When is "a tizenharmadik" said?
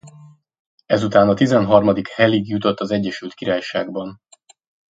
1.29-2.07